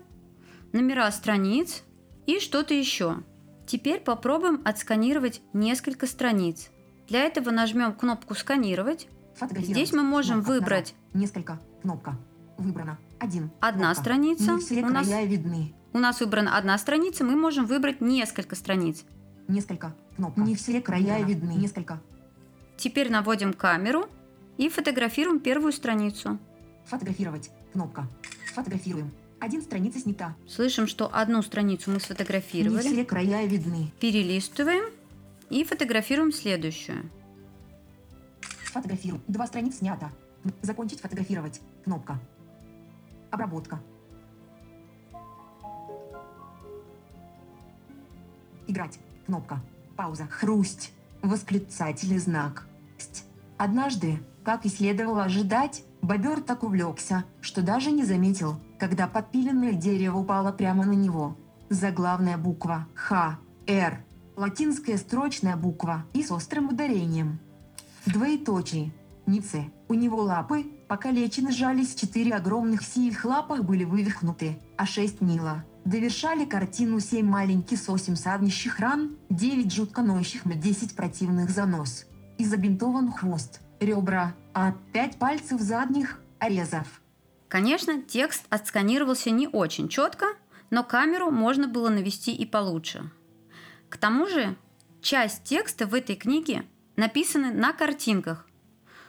номера 0.73 1.09
страниц 1.11 1.83
и 2.25 2.39
что-то 2.39 2.73
еще. 2.73 3.23
Теперь 3.65 3.99
попробуем 3.99 4.61
отсканировать 4.63 5.41
несколько 5.53 6.07
страниц. 6.07 6.69
Для 7.07 7.23
этого 7.23 7.51
нажмем 7.51 7.93
кнопку 7.93 8.35
«Сканировать». 8.35 9.07
Здесь 9.51 9.93
мы 9.93 10.03
можем 10.03 10.43
кнопка, 10.43 10.51
выбрать 10.51 10.95
несколько 11.13 11.59
кнопка. 11.81 12.17
Выбрано. 12.57 12.97
Один. 13.19 13.51
Одна 13.59 13.93
кнопка. 13.93 14.01
страница. 14.01 14.53
Не 14.53 14.59
все 14.59 14.83
у 14.83 14.89
нас, 14.89 15.07
видны. 15.07 15.73
у 15.93 15.99
нас 15.99 16.19
выбрана 16.19 16.57
одна 16.57 16.77
страница, 16.77 17.23
мы 17.23 17.35
можем 17.35 17.65
выбрать 17.65 18.01
несколько 18.01 18.55
страниц. 18.55 19.03
Несколько. 19.47 19.95
Кнопка. 20.15 20.41
Не 20.41 20.55
все 20.55 20.81
края 20.81 21.01
Выбрано. 21.19 21.25
видны. 21.25 21.51
Несколько. 21.51 22.01
Теперь 22.77 23.11
наводим 23.11 23.53
камеру 23.53 24.07
и 24.57 24.69
фотографируем 24.69 25.39
первую 25.39 25.71
страницу. 25.71 26.39
Фотографировать. 26.85 27.51
Кнопка. 27.73 28.07
Фотографируем. 28.53 29.11
Один 29.39 29.61
страница 29.61 29.99
снята. 29.99 30.35
Слышим, 30.47 30.87
что 30.87 31.09
одну 31.13 31.41
страницу 31.41 31.89
мы 31.91 31.95
Не 31.97 31.99
сфотографировали. 32.01 32.81
все 32.81 33.05
края 33.05 33.45
видны. 33.45 33.91
Перелистываем 33.99 34.85
и 35.49 35.63
фотографируем 35.63 36.31
следующую. 36.31 37.09
Фотографирую. 38.65 39.21
Два 39.27 39.45
страниц 39.47 39.77
снято. 39.77 40.11
Закончить 40.61 41.01
фотографировать. 41.01 41.61
Кнопка. 41.83 42.19
Обработка. 43.31 43.79
Играть. 48.67 48.99
Кнопка. 49.25 49.61
Пауза. 49.95 50.25
Хрусть. 50.27 50.91
Восклицательный 51.21 52.17
знак. 52.19 52.67
Сть. 52.97 53.23
Однажды, 53.57 54.19
как 54.43 54.65
и 54.65 54.69
следовало 54.69 55.23
ожидать, 55.23 55.83
бобер 56.01 56.41
так 56.41 56.63
увлекся, 56.63 57.23
что 57.41 57.61
даже 57.61 57.91
не 57.91 58.03
заметил, 58.03 58.59
когда 58.79 59.07
подпиленное 59.07 59.73
дерево 59.73 60.19
упало 60.19 60.51
прямо 60.51 60.85
на 60.85 60.93
него. 60.93 61.37
Заглавная 61.69 62.37
буква 62.37 62.87
Х, 62.93 63.39
Р, 63.65 64.03
латинская 64.35 64.97
строчная 64.97 65.57
буква 65.57 66.05
и 66.13 66.23
с 66.23 66.31
острым 66.31 66.69
ударением. 66.69 67.39
Двоеточие. 68.05 68.93
Ницы. 69.25 69.65
У 69.89 69.93
него 69.93 70.21
лапы, 70.21 70.63
покалечены 70.87 71.51
сжались, 71.51 71.95
четыре 71.95 72.33
огромных 72.33 72.81
синих 72.81 73.25
лапах 73.25 73.65
были 73.65 73.83
вывихнуты, 73.83 74.57
а 74.77 74.85
шесть 74.85 75.19
нила. 75.19 75.65
Довершали 75.83 76.45
картину 76.45 77.01
семь 77.01 77.27
маленьких 77.27 77.77
с 77.77 77.87
восемь 77.89 78.15
саднищих 78.15 78.79
ран, 78.79 79.17
девять 79.29 79.73
жутко 79.73 80.01
ноющих, 80.01 80.43
десять 80.59 80.95
противных 80.95 81.49
занос. 81.49 82.05
И 82.37 82.45
забинтован 82.45 83.11
хвост, 83.11 83.59
ребра, 83.81 84.33
а 84.53 84.73
пять 84.93 85.17
пальцев 85.17 85.59
задних– 85.59 86.21
орезов. 86.39 87.01
Конечно, 87.47 88.01
текст 88.01 88.45
отсканировался 88.49 89.29
не 89.29 89.47
очень 89.47 89.87
четко, 89.87 90.25
но 90.69 90.83
камеру 90.83 91.31
можно 91.31 91.67
было 91.67 91.89
навести 91.89 92.33
и 92.33 92.45
получше. 92.45 93.09
К 93.89 93.97
тому 93.97 94.27
же, 94.27 94.55
часть 95.01 95.43
текста 95.43 95.85
в 95.85 95.93
этой 95.93 96.15
книге 96.15 96.65
написаны 96.97 97.53
на 97.53 97.71
картинках, 97.71 98.45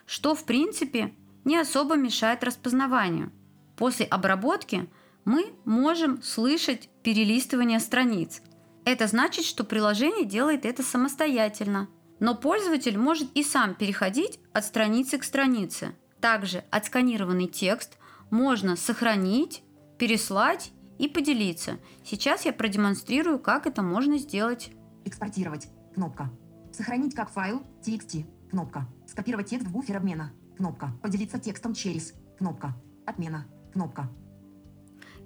что 0.07 0.35
в 0.35 0.45
принципе 0.45 1.12
не 1.45 1.57
особо 1.57 1.97
мешает 1.97 2.45
распознаванию. 2.45 3.33
После 3.76 4.07
обработки 4.07 4.88
мы 5.25 5.52
можем 5.64 6.23
слышать 6.23 6.88
перелистывание 7.02 7.80
страниц. 7.80 8.42
Это 8.85 9.07
значит, 9.07 9.45
что 9.45 9.64
приложение 9.64 10.25
делает 10.25 10.64
это 10.64 10.83
самостоятельно. 10.83 11.88
Но 12.21 12.35
пользователь 12.35 12.99
может 12.99 13.30
и 13.35 13.42
сам 13.42 13.75
переходить 13.75 14.40
от 14.52 14.64
страницы 14.64 15.18
к 15.18 15.25
странице. 15.25 15.95
Также 16.21 16.64
отсканированный 16.71 17.47
текст 17.47 17.99
можно 18.30 18.76
сохранить, 18.76 19.62
переслать 19.99 20.73
и 20.99 21.08
поделиться. 21.08 21.78
Сейчас 22.04 22.44
я 22.44 22.52
продемонстрирую, 22.52 23.38
как 23.38 23.66
это 23.66 23.82
можно 23.82 24.18
сделать. 24.18 24.70
Экспортировать. 25.04 25.68
Кнопка. 25.94 26.30
Сохранить 26.73 27.14
как 27.14 27.30
файл. 27.30 27.62
TXT. 27.85 28.50
Кнопка. 28.50 28.87
Скопировать 29.06 29.49
текст 29.49 29.66
в 29.66 29.73
буфер 29.73 29.97
обмена. 29.97 30.32
Кнопка. 30.56 30.92
Поделиться 31.02 31.38
текстом 31.38 31.75
через. 31.75 32.14
Кнопка. 32.38 32.75
Отмена. 33.06 33.47
Кнопка. 33.73 34.11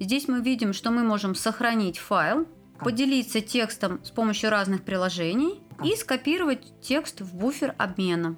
Здесь 0.00 0.28
мы 0.28 0.40
видим, 0.40 0.72
что 0.72 0.90
мы 0.90 1.04
можем 1.04 1.34
сохранить 1.34 1.98
файл, 1.98 2.46
поделиться 2.78 3.40
текстом 3.40 4.04
с 4.04 4.10
помощью 4.10 4.50
разных 4.50 4.82
приложений 4.82 5.60
и 5.84 5.94
скопировать 5.96 6.72
текст 6.80 7.20
в 7.20 7.36
буфер 7.36 7.74
обмена. 7.78 8.36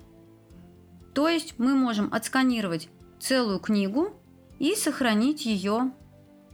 То 1.15 1.29
есть 1.29 1.59
мы 1.59 1.75
можем 1.75 2.13
отсканировать 2.13 2.89
целую 3.21 3.61
книгу 3.61 4.15
и 4.59 4.75
сохранить 4.75 5.47
ее 5.47 5.93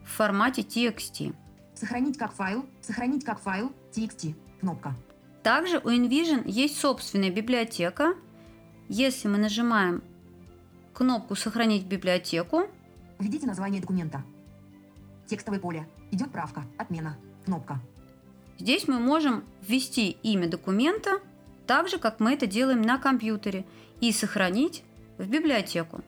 в 0.05 0.11
формате 0.11 0.63
TXT. 0.63 1.35
Сохранить 1.75 2.19
как 2.19 2.33
файл. 2.33 2.67
Сохранить 2.81 3.25
как 3.25 3.41
файл. 3.41 3.73
TXT. 3.93 4.35
Кнопка. 4.61 4.95
Также 5.43 5.79
у 5.79 5.89
InVision 5.89 6.43
есть 6.47 6.79
собственная 6.79 7.31
библиотека. 7.31 8.15
Если 8.89 9.29
мы 9.29 9.39
нажимаем 9.39 10.03
кнопку 10.93 11.35
«Сохранить 11.35 11.87
библиотеку», 11.87 12.69
Введите 13.21 13.47
название 13.47 13.83
документа. 13.83 14.23
Текстовое 15.27 15.61
поле. 15.61 15.87
Идет 16.11 16.33
правка. 16.33 16.65
Отмена. 16.79 17.19
Кнопка. 17.45 17.81
здесь 18.59 18.89
мы 18.89 18.99
можем 18.99 19.45
ввести 19.67 20.11
имя 20.23 20.49
документа, 20.49 21.21
так 21.67 21.89
же, 21.89 21.99
как 21.99 22.21
мы 22.21 22.33
это 22.33 22.47
делаем 22.47 22.83
на 22.83 22.99
компьютере, 22.99 23.65
и 24.01 24.13
сохранить 24.13 24.85
в 25.19 25.27
библиотеку. 25.29 26.01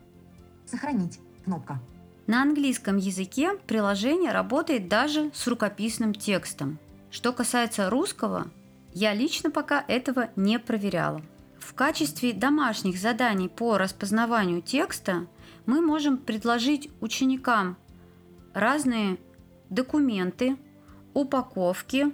Сохранить. 0.66 1.20
Кнопка. 1.44 1.80
На 2.26 2.42
английском 2.42 2.96
языке 2.96 3.58
приложение 3.66 4.32
работает 4.32 4.88
даже 4.88 5.30
с 5.34 5.46
рукописным 5.46 6.14
текстом. 6.14 6.78
Что 7.11 7.32
касается 7.32 7.90
русского, 7.90 8.46
я 8.94 9.12
лично 9.12 9.50
пока 9.50 9.84
этого 9.87 10.30
не 10.37 10.58
проверяла. 10.58 11.22
В 11.58 11.75
качестве 11.75 12.32
домашних 12.32 12.99
заданий 12.99 13.49
по 13.49 13.78
распознаванию 13.78 14.62
текста 14.62 15.26
мы 15.66 15.80
можем 15.80 16.16
предложить 16.18 16.90
ученикам 17.00 17.76
разные 18.54 19.18
документы, 19.70 20.56
упаковки, 21.14 22.12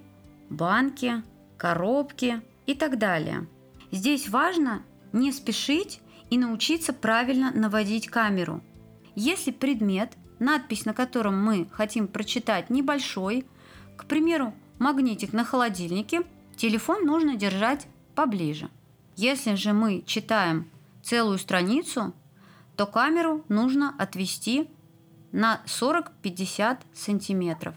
банки, 0.50 1.22
коробки 1.56 2.42
и 2.66 2.74
так 2.74 2.98
далее. 2.98 3.46
Здесь 3.90 4.28
важно 4.28 4.82
не 5.12 5.32
спешить 5.32 6.00
и 6.30 6.38
научиться 6.38 6.92
правильно 6.92 7.50
наводить 7.52 8.08
камеру. 8.08 8.62
Если 9.20 9.50
предмет, 9.50 10.12
надпись 10.38 10.84
на 10.84 10.94
котором 10.94 11.42
мы 11.42 11.66
хотим 11.72 12.06
прочитать 12.06 12.70
небольшой, 12.70 13.44
к 13.96 14.04
примеру, 14.04 14.54
магнитик 14.78 15.32
на 15.32 15.44
холодильнике, 15.44 16.22
телефон 16.54 17.04
нужно 17.04 17.34
держать 17.34 17.88
поближе. 18.14 18.70
Если 19.16 19.56
же 19.56 19.72
мы 19.72 20.04
читаем 20.06 20.70
целую 21.02 21.38
страницу, 21.38 22.14
то 22.76 22.86
камеру 22.86 23.44
нужно 23.48 23.92
отвести 23.98 24.70
на 25.32 25.62
40-50 25.66 26.78
сантиметров. 26.94 27.74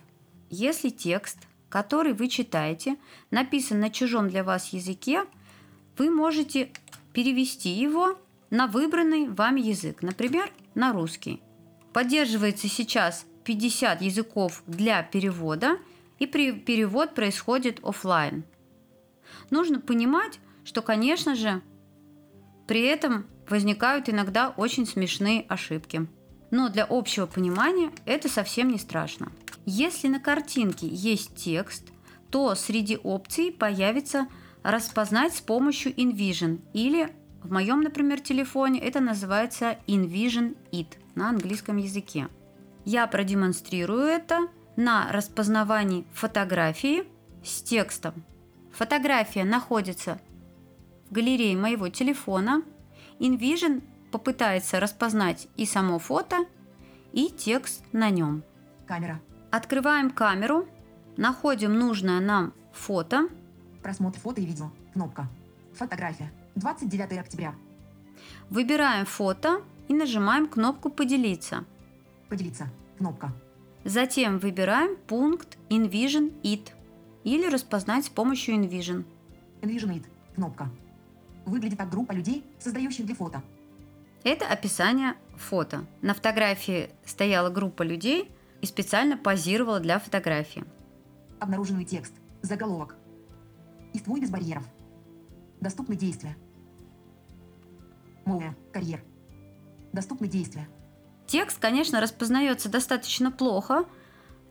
Если 0.52 0.90
текст, 0.90 1.40
который 1.70 2.14
вы 2.14 2.28
читаете, 2.28 2.98
написан 3.32 3.80
на 3.80 3.90
чужом 3.90 4.30
для 4.30 4.44
вас 4.44 4.74
языке, 4.74 5.26
вы 5.98 6.12
можете 6.12 6.72
перевести 7.14 7.70
его 7.70 8.16
на 8.52 8.68
выбранный 8.68 9.28
вами 9.28 9.62
язык, 9.62 10.04
например, 10.04 10.52
на 10.76 10.94
русский. 10.94 11.42
Поддерживается 11.94 12.68
сейчас 12.68 13.26
50 13.44 14.02
языков 14.02 14.64
для 14.68 15.04
перевода, 15.04 15.78
и 16.20 16.28
перевод 16.28 17.16
происходит 17.16 17.80
офлайн. 17.84 18.44
Нужно 19.50 19.80
понимать, 19.80 20.40
что, 20.64 20.82
конечно 20.82 21.36
же, 21.36 21.62
при 22.68 22.82
этом 22.82 23.26
возникают 23.50 24.08
иногда 24.08 24.50
очень 24.50 24.86
смешные 24.86 25.42
ошибки. 25.50 26.08
Но 26.52 26.70
для 26.70 26.86
общего 26.90 27.26
понимания 27.26 27.92
это 28.06 28.30
совсем 28.30 28.70
не 28.70 28.78
страшно. 28.78 29.32
Если 29.66 30.08
на 30.08 30.20
картинке 30.20 30.88
есть 30.88 31.36
текст, 31.36 31.86
то 32.30 32.56
среди 32.56 32.98
опций 32.98 33.52
появится 33.52 34.28
распознать 34.64 35.36
с 35.36 35.42
помощью 35.42 35.94
InVision 35.94 36.62
или 36.74 37.14
в 37.44 37.52
моем, 37.52 37.82
например, 37.82 38.20
телефоне 38.20 38.80
это 38.80 39.00
называется 39.00 39.78
InVision 39.88 40.56
It 40.72 40.98
на 41.16 41.30
английском 41.30 41.78
языке. 41.78 42.28
Я 42.86 43.08
продемонстрирую 43.08 44.04
это 44.04 44.48
на 44.76 45.12
распознавании 45.12 46.06
фотографии 46.14 47.04
с 47.44 47.62
текстом. 47.62 48.24
Фотография 48.72 49.44
находится 49.44 50.20
в 51.10 51.14
галерее 51.14 51.58
моего 51.58 51.90
телефона. 51.90 52.64
InVision 53.20 53.84
попытается 54.12 54.80
распознать 54.80 55.48
и 55.58 55.66
само 55.66 56.00
фото, 56.00 56.46
и 57.12 57.30
текст 57.30 57.84
на 57.92 58.10
нем. 58.10 58.44
Камера. 58.88 59.20
Открываем 59.52 60.12
камеру, 60.12 60.68
находим 61.18 61.74
нужное 61.74 62.20
нам 62.20 62.54
фото. 62.72 63.28
Просмотр 63.84 64.20
фото 64.20 64.42
и 64.42 64.46
видео. 64.46 64.72
Кнопка. 64.94 65.28
Фотография. 65.74 66.32
29 66.56 67.18
октября. 67.18 67.56
Выбираем 68.50 69.06
фото 69.06 69.62
и 69.88 69.94
нажимаем 69.94 70.48
кнопку 70.48 70.90
«Поделиться». 70.90 71.66
Поделиться. 72.30 72.68
Кнопка. 72.98 73.32
Затем 73.84 74.40
выбираем 74.40 74.96
пункт 75.08 75.58
InVision 75.70 76.34
It 76.44 76.70
или 77.24 77.48
распознать 77.48 78.06
с 78.06 78.10
помощью 78.10 78.56
InVision. 78.56 79.06
InVision 79.62 79.96
It. 79.96 80.06
Кнопка. 80.36 80.70
Выглядит 81.46 81.80
как 81.80 81.90
группа 81.90 82.12
людей, 82.12 82.44
создающих 82.60 83.06
для 83.06 83.16
фото. 83.16 83.42
Это 84.24 84.46
описание 84.46 85.16
фото. 85.36 85.86
На 86.02 86.14
фотографии 86.14 86.92
стояла 87.06 87.50
группа 87.50 87.82
людей 87.82 88.30
и 88.62 88.66
специально 88.68 89.18
позировала 89.18 89.80
для 89.80 89.98
фотографии. 89.98 90.64
Обнаруженный 91.40 91.86
текст. 91.86 92.14
Заголовок. 92.44 92.96
И 93.94 94.00
твой 94.00 94.22
без 94.22 94.30
барьеров. 94.30 94.64
Доступны 95.62 95.96
действия. 95.96 96.36
Моя. 98.26 98.56
Карьер. 98.74 99.04
Доступны 99.94 100.28
действия. 100.28 100.68
Текст, 101.28 101.60
конечно, 101.60 102.02
распознается 102.02 102.68
достаточно 102.68 103.32
плохо, 103.32 103.86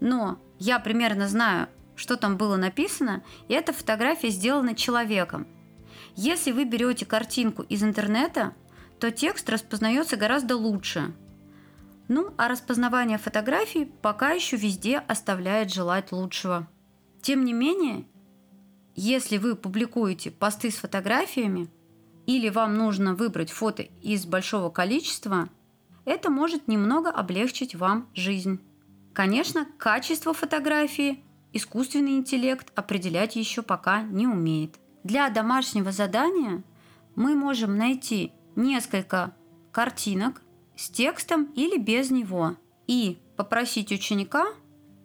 но 0.00 0.38
я 0.58 0.78
примерно 0.78 1.28
знаю, 1.28 1.68
что 1.96 2.16
там 2.16 2.36
было 2.36 2.56
написано, 2.56 3.22
и 3.48 3.54
эта 3.54 3.72
фотография 3.72 4.30
сделана 4.30 4.74
человеком. 4.74 5.46
Если 6.14 6.52
вы 6.52 6.64
берете 6.64 7.04
картинку 7.04 7.62
из 7.62 7.82
интернета, 7.82 8.54
то 8.98 9.10
текст 9.10 9.48
распознается 9.50 10.16
гораздо 10.16 10.56
лучше. 10.56 11.12
Ну, 12.08 12.32
а 12.36 12.48
распознавание 12.48 13.18
фотографий 13.18 13.84
пока 13.84 14.30
еще 14.30 14.56
везде 14.56 14.98
оставляет 14.98 15.72
желать 15.72 16.12
лучшего. 16.12 16.68
Тем 17.22 17.44
не 17.44 17.52
менее, 17.52 18.06
если 18.94 19.38
вы 19.38 19.56
публикуете 19.56 20.30
посты 20.30 20.70
с 20.70 20.76
фотографиями, 20.76 21.68
или 22.26 22.48
вам 22.48 22.74
нужно 22.76 23.14
выбрать 23.14 23.50
фото 23.50 23.82
из 24.02 24.26
большого 24.26 24.70
количества, 24.70 25.48
это 26.04 26.30
может 26.30 26.68
немного 26.68 27.10
облегчить 27.10 27.74
вам 27.74 28.08
жизнь. 28.14 28.60
Конечно, 29.12 29.66
качество 29.78 30.32
фотографии 30.32 31.22
искусственный 31.52 32.16
интеллект 32.16 32.70
определять 32.74 33.36
еще 33.36 33.62
пока 33.62 34.02
не 34.02 34.26
умеет. 34.26 34.78
Для 35.02 35.28
домашнего 35.30 35.92
задания 35.92 36.62
мы 37.16 37.34
можем 37.34 37.76
найти 37.76 38.32
несколько 38.54 39.34
картинок 39.72 40.42
с 40.76 40.88
текстом 40.90 41.44
или 41.54 41.78
без 41.78 42.10
него 42.10 42.56
и 42.86 43.18
попросить 43.36 43.92
ученика 43.92 44.46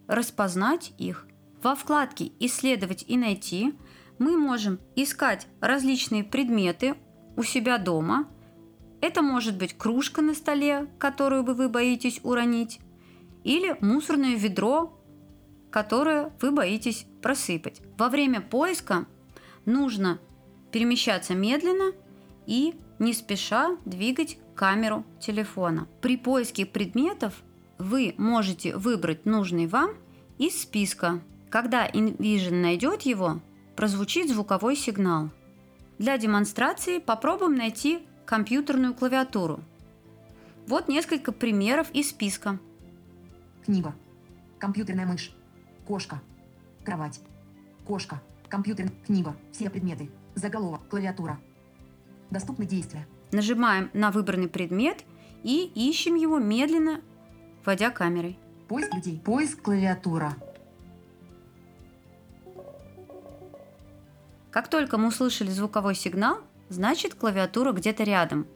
распознать 0.08 0.93
их. 0.98 1.28
Во 1.65 1.73
вкладке 1.73 2.32
«Исследовать 2.39 3.04
и 3.08 3.17
найти» 3.17 3.73
мы 4.19 4.38
можем 4.38 4.80
искать 4.95 5.47
различные 5.62 6.23
предметы 6.23 6.93
у 7.38 7.41
себя 7.41 7.80
дома. 7.80 8.30
Это 9.01 9.23
может 9.23 9.58
быть 9.58 9.75
кружка 9.75 10.21
на 10.21 10.36
столе, 10.36 10.88
которую 10.99 11.41
бы 11.41 11.56
вы 11.56 11.67
боитесь 11.67 12.19
уронить, 12.21 12.80
или 13.43 13.75
мусорное 13.82 14.36
ведро, 14.36 14.95
которое 15.71 16.32
вы 16.39 16.51
боитесь 16.51 17.08
просыпать. 17.23 17.82
Во 17.97 18.10
время 18.10 18.41
поиска 18.41 19.08
нужно 19.65 20.19
перемещаться 20.71 21.34
медленно 21.34 21.93
и 22.45 22.75
не 22.99 23.12
спеша 23.12 23.75
двигать 23.86 24.38
камеру 24.54 25.04
телефона. 25.19 25.88
При 25.99 26.15
поиске 26.15 26.67
предметов 26.67 27.41
вы 27.80 28.13
можете 28.19 28.78
выбрать 28.78 29.25
нужный 29.25 29.65
вам 29.65 29.95
из 30.38 30.62
списка 30.62 31.23
когда 31.49 31.88
InVision 31.88 32.62
найдет 32.62 33.03
его, 33.03 33.41
прозвучит 33.75 34.29
звуковой 34.29 34.75
сигнал. 34.75 35.29
Для 35.97 36.17
демонстрации 36.17 36.99
попробуем 36.99 37.55
найти 37.55 38.05
компьютерную 38.25 38.93
клавиатуру. 38.93 39.62
Вот 40.67 40.88
несколько 40.88 41.31
примеров 41.31 41.89
из 41.91 42.10
списка. 42.10 42.60
Книга. 43.65 43.93
Компьютерная 44.60 45.05
мышь. 45.05 45.31
Кошка. 45.88 46.21
Кровать. 46.84 47.21
Кошка. 47.86 48.21
Компьютер. 48.49 48.91
Книга. 49.05 49.36
Все 49.51 49.69
предметы. 49.69 50.10
Заголовок. 50.34 50.88
Клавиатура. 50.89 51.39
Доступны 52.31 52.65
действия. 52.65 53.08
Нажимаем 53.31 53.89
на 53.93 54.12
выбранный 54.12 54.47
предмет 54.47 55.03
и 55.43 55.71
ищем 55.75 56.15
его 56.15 56.39
медленно, 56.39 57.01
вводя 57.63 57.91
камерой. 57.91 58.39
Поиск 58.67 58.93
людей. 58.95 59.21
Поиск 59.23 59.62
клавиатура. 59.62 60.34
Как 64.55 64.69
только 64.69 64.97
мы 64.97 65.09
услышали 65.09 65.49
звуковой 65.49 65.95
сигнал, 65.95 66.37
значит 66.69 67.13
клавиатура 67.13 67.73
где-то 67.73 68.05
рядом. 68.05 68.47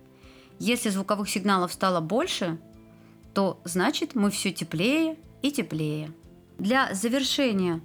Если 0.57 0.88
звуковых 0.88 1.29
сигналов 1.29 1.73
стало 1.73 1.99
больше, 1.99 2.57
то 3.33 3.59
значит 3.65 4.15
мы 4.15 4.31
все 4.31 4.53
теплее 4.53 5.17
и 5.41 5.51
теплее. 5.51 6.13
Для 6.57 6.93
завершения 6.93 7.81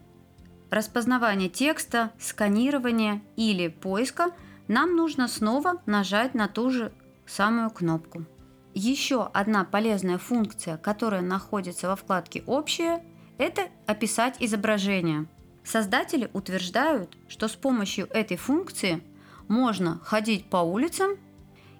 распознавания 0.70 1.48
текста, 1.48 2.12
сканирования 2.20 3.20
или 3.34 3.66
поиска 3.66 4.30
нам 4.68 4.94
нужно 4.94 5.26
снова 5.26 5.82
нажать 5.84 6.34
на 6.34 6.46
ту 6.46 6.70
же 6.70 6.92
самую 7.26 7.70
кнопку. 7.70 8.24
Еще 8.74 9.24
одна 9.24 9.64
полезная 9.64 10.18
функция, 10.18 10.76
которая 10.76 11.22
находится 11.22 11.88
во 11.88 11.96
вкладке 11.96 12.44
«Общее», 12.46 13.04
это 13.38 13.62
описать 13.88 14.36
изображение– 14.38 15.26
Создатели 15.64 16.30
утверждают, 16.32 17.16
что 17.26 17.48
с 17.48 17.52
помощью 17.52 18.06
этой 18.10 18.36
функции 18.36 19.02
можно 19.48 19.98
ходить 20.04 20.50
по 20.50 20.58
улицам, 20.58 21.12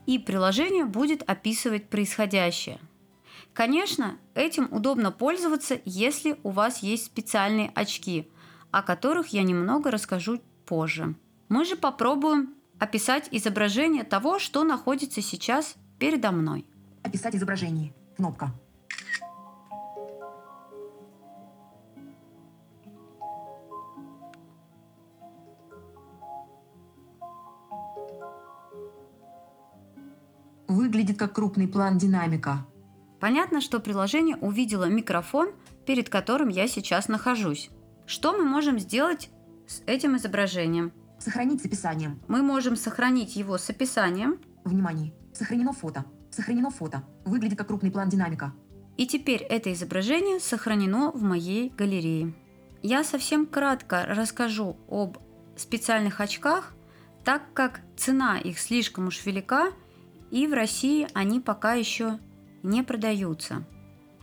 и 0.07 0.19
приложение 0.19 0.85
будет 0.85 1.23
описывать 1.29 1.89
происходящее. 1.89 2.79
Конечно, 3.53 4.19
этим 4.35 4.69
удобно 4.73 5.13
пользоваться, 5.13 5.81
если 5.85 6.37
у 6.43 6.51
вас 6.51 6.83
есть 6.83 7.07
специальные 7.07 7.71
очки, 7.75 8.29
о 8.71 8.83
которых 8.83 9.29
я 9.29 9.43
немного 9.43 9.91
расскажу 9.91 10.41
позже. 10.67 11.15
Мы 11.49 11.65
же 11.65 11.77
попробуем 11.77 12.55
описать 12.79 13.29
изображение 13.31 14.03
того, 14.03 14.39
что 14.39 14.65
находится 14.65 15.23
сейчас 15.23 15.77
передо 15.99 16.33
мной. 16.33 16.67
Описать 17.03 17.37
изображение. 17.37 17.95
Кнопка. 18.17 18.53
Выглядит 30.75 31.19
как 31.19 31.33
крупный 31.35 31.69
план 31.69 31.99
динамика. 31.99 32.67
Понятно, 33.21 33.61
что 33.61 33.81
приложение 33.81 34.37
увидело 34.37 34.85
микрофон, 34.85 35.53
перед 35.87 36.09
которым 36.09 36.49
я 36.49 36.69
сейчас 36.69 37.09
нахожусь. 37.09 37.71
Что 38.07 38.37
мы 38.37 38.45
можем 38.45 38.79
сделать 38.79 39.31
с 39.67 39.83
этим 39.87 40.17
изображением? 40.17 40.93
Сохранить 41.19 41.63
с 41.63 41.65
описанием. 41.65 42.21
Мы 42.29 42.43
можем 42.43 42.77
сохранить 42.77 43.37
его 43.37 43.57
с 43.57 43.71
описанием. 43.71 44.39
Внимание! 44.65 45.15
Сохранено 45.33 45.73
фото. 45.73 46.05
Сохранено 46.31 46.71
фото. 46.71 47.03
Выглядит 47.25 47.57
как 47.57 47.69
крупный 47.69 47.91
план 47.91 48.09
динамика. 48.09 48.53
И 48.97 49.07
теперь 49.07 49.43
это 49.43 49.73
изображение 49.73 50.39
сохранено 50.39 51.11
в 51.13 51.23
моей 51.23 51.71
галерее. 51.71 52.35
Я 52.83 53.03
совсем 53.03 53.47
кратко 53.47 54.05
расскажу 54.07 54.77
об 54.89 55.19
специальных 55.57 56.21
очках, 56.21 56.75
так 57.25 57.43
как 57.55 57.81
цена 57.97 58.39
их 58.39 58.59
слишком 58.59 59.07
уж 59.07 59.25
велика, 59.25 59.73
и 60.31 60.47
в 60.47 60.53
России 60.53 61.07
они 61.15 61.41
пока 61.41 61.75
еще 61.75 62.19
не 62.63 62.83
продаются. 62.83 63.65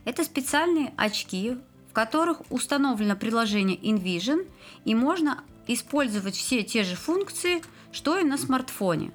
Это 0.04 0.24
специальные 0.24 0.92
очки, 0.96 1.58
в 1.90 1.92
которых 1.92 2.42
установлено 2.50 3.16
приложение 3.16 3.76
InVision, 3.76 4.48
и 4.84 4.94
можно 4.94 5.44
использовать 5.66 6.34
все 6.34 6.62
те 6.62 6.82
же 6.82 6.96
функции, 6.96 7.62
что 7.92 8.18
и 8.18 8.24
на 8.24 8.36
смартфоне. 8.36 9.12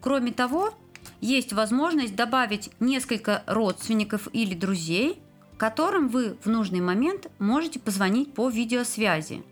Кроме 0.00 0.32
того, 0.32 0.74
есть 1.20 1.52
возможность 1.52 2.14
добавить 2.14 2.70
несколько 2.80 3.42
родственников 3.46 4.28
или 4.32 4.54
друзей– 4.54 5.20
которым 5.56 6.08
вы 6.08 6.36
в 6.42 6.46
нужный 6.46 6.80
момент 6.80 7.30
можете 7.38 7.80
позвонить 7.80 8.34
по 8.34 8.48
видеосвязи. 8.48 9.42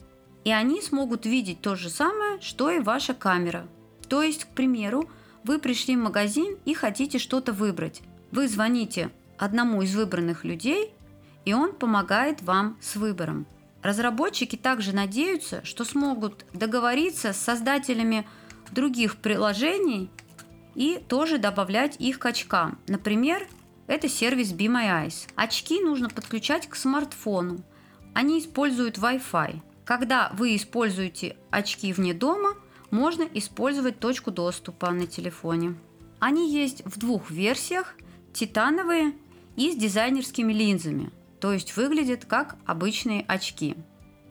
И 0.45 0.53
они 0.53 0.83
смогут 0.83 1.25
видеть 1.25 1.61
то 1.61 1.75
же 1.75 1.89
самое, 1.89 2.41
что 2.41 2.71
и 2.71 2.79
ваша 2.79 3.15
камера. 3.15 3.67
То 4.09 4.23
есть, 4.23 4.45
к 4.45 4.49
примеру, 4.49 5.09
вы 5.45 5.59
пришли 5.59 5.97
в 5.97 6.01
магазин 6.01 6.57
и 6.65 6.75
хотите 6.75 7.19
что-то 7.19 7.53
выбрать. 7.53 8.03
Вы 8.33 8.49
звоните 8.49 9.11
одному 9.39 9.83
из 9.83 9.95
выбранных 9.95 10.45
людей, 10.45 10.93
и 11.45 11.55
он 11.55 11.73
помогает 11.73 12.43
вам 12.43 12.77
с 12.81 12.97
выбором. 12.97 13.47
Разработчики 13.83 14.57
также 14.57 14.95
надеются, 14.95 15.65
что 15.65 15.85
смогут 15.85 16.47
договориться 16.55 17.33
с 17.33 17.41
создателями 17.41 18.27
других 18.71 19.17
приложений 19.17 20.11
и 20.75 20.99
тоже 21.07 21.39
добавлять 21.39 21.97
их 21.99 22.19
к 22.19 22.27
очкам. 22.27 22.79
Например, 22.89 23.47
это 23.87 24.09
сервис 24.09 24.53
Be 24.53 24.67
My 24.67 25.07
Eyes. 25.07 25.29
Очки 25.37 25.81
нужно 25.81 26.09
подключать 26.09 26.67
к 26.67 26.75
смартфону. 26.75 27.61
Они 28.15 28.41
используют 28.41 28.97
Wi-Fi. 28.97 29.61
Когда 29.85 30.33
вы 30.35 30.57
используете 30.57 31.37
очки 31.51 31.93
вне 31.93 32.15
дома, 32.15 32.55
можно 32.95 33.25
использовать 33.35 33.99
точку 33.99 34.31
доступа 34.31 34.93
на 34.93 35.09
телефоне. 35.09 35.75
Они 36.21 36.51
есть 36.51 36.83
в 36.87 36.97
двух 36.97 37.29
версиях– 37.29 37.97
титановые 38.33 39.15
и 39.57 39.73
с 39.73 39.77
дизайнерскими 39.77 40.53
линзами, 40.53 41.11
то 41.41 41.53
есть 41.53 41.77
выглядят 41.77 42.25
как 42.25 42.57
обычные 42.65 43.23
очки. 43.23 43.75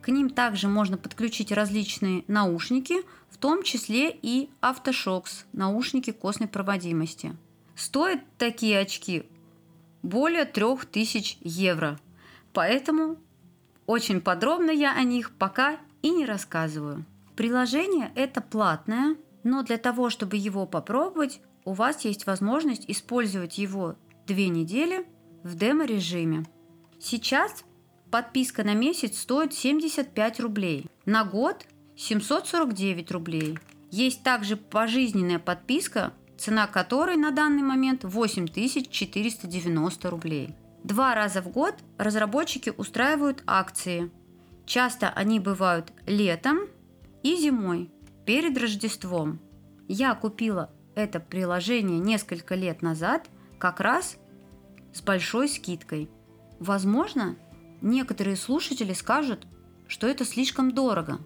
К 0.01 0.07
ним 0.07 0.29
также 0.29 0.69
можно 0.69 0.97
подключить 0.97 1.51
различные 1.51 2.23
наушники, 2.27 2.95
в 3.29 3.37
том 3.37 3.63
числе 3.63 4.09
и 4.09 4.49
автошокс– 4.61 5.45
наушники 5.51 6.11
костной 6.11 6.47
проводимости. 6.47 7.35
Стоят 7.75 8.21
такие 8.37 8.79
очки 8.79 9.25
более 10.03 10.45
3000 10.45 11.39
евро. 11.41 11.99
Поэтому 12.53 13.17
очень 13.87 14.21
подробно 14.21 14.71
я 14.71 14.95
о 14.95 15.03
них 15.03 15.31
пока 15.31 15.79
и 16.01 16.11
не 16.11 16.25
рассказываю. 16.25 17.05
Приложение 17.35 18.11
это 18.15 18.41
платное, 18.41 19.15
но 19.43 19.63
для 19.63 19.77
того, 19.77 20.09
чтобы 20.09 20.37
его 20.37 20.65
попробовать, 20.65 21.41
у 21.65 21.73
вас 21.73 22.05
есть 22.05 22.25
возможность 22.25 22.85
использовать 22.87 23.57
его 23.57 23.95
две 24.27 24.49
недели 24.49 25.05
в 25.43 25.55
демо-режиме. 25.55 26.45
Сейчас 26.99 27.63
подписка 28.11 28.63
на 28.63 28.73
месяц 28.73 29.19
стоит 29.19 29.53
75 29.53 30.39
рублей, 30.39 30.85
на 31.05 31.25
год 31.25 31.65
749 31.95 33.11
рублей. 33.11 33.57
Есть 33.91 34.23
также 34.23 34.55
пожизненная 34.55 35.39
подписка 35.39 36.13
цена 36.43 36.67
которой 36.67 37.15
на 37.15 37.31
данный 37.31 37.63
момент 37.63 38.03
8490 38.03 40.09
рублей. 40.09 40.53
Два 40.83 41.15
раза 41.15 41.41
в 41.41 41.49
год 41.49 41.75
разработчики 41.97 42.73
устраивают 42.75 43.41
акции. 43.47 44.11
Часто 44.65 45.09
они 45.09 45.39
бывают 45.39 45.93
летом 46.05 46.67
и 47.23 47.35
зимой, 47.35 47.91
перед 48.25 48.57
Рождеством. 48.57 49.39
Я 49.87 50.13
купила 50.13 50.71
это 50.95 51.19
приложение 51.19 51.99
несколько 51.99 52.55
лет 52.55 52.81
назад 52.81 53.27
как 53.57 53.79
раз 53.79 54.17
с 54.93 55.01
большой 55.01 55.49
скидкой. 55.49 56.09
Возможно, 56.59 57.35
некоторые 57.81 58.35
слушатели 58.35 58.93
скажут, 58.93 59.47
что 59.87 60.07
это 60.07 60.23
слишком 60.23 60.71
дорого. 60.71 61.19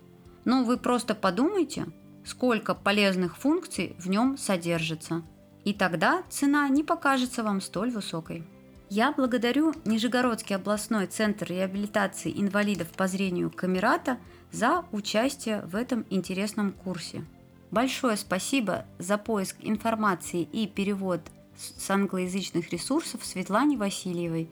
Но 0.45 0.63
вы 0.63 0.77
просто 0.77 1.13
подумайте– 1.13 1.86
сколько 2.27 2.75
полезных 2.75 3.38
функций 3.38 3.95
в 3.97 4.10
нем 4.10 4.38
содержится. 4.38 5.23
И 5.63 5.73
тогда 5.73 6.23
цена 6.29 6.67
не 6.69 6.83
покажется 6.83 7.43
вам 7.43 7.62
столь 7.62 7.91
высокой. 7.91 8.45
Я 8.89 9.12
благодарю 9.12 9.73
Нижегородский 9.84 10.56
областной 10.56 11.08
центр 11.08 11.47
реабилитации 11.50 12.32
инвалидов 12.32 12.88
по 12.95 13.08
зрению 13.08 13.52
Камерата 13.52 14.17
за 14.52 14.86
участие 14.93 15.62
в 15.63 15.76
этом 15.76 16.06
интересном 16.10 16.71
курсе. 16.71 17.26
Большое 17.69 18.15
спасибо 18.15 18.86
за 18.97 19.17
поиск 19.17 19.58
информации 19.60 20.43
и 20.43 20.67
перевод 20.67 21.19
с 21.58 21.89
англоязычных 21.89 22.71
ресурсов 22.71 23.26
Светлане 23.26 23.76
Васильевой, 23.76 24.50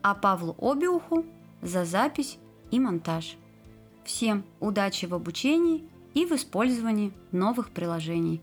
а 0.00 0.14
Павлу 0.14 0.56
Обиуху 0.58 1.26
за 1.60 1.84
запись 1.84 2.38
и 2.70 2.80
монтаж. 2.80 3.36
Всем 4.04 4.44
удачи 4.58 5.04
в 5.04 5.12
обучении 5.12 5.84
и 6.14 6.24
в 6.24 6.32
использовании 6.32 7.12
новых 7.30 7.70
приложений. 7.70 8.40